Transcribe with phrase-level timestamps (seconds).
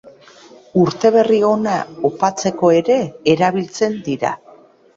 [0.83, 1.75] Urteberri ona
[2.11, 2.99] opatzeko ere
[3.37, 4.37] erabiltzen dira.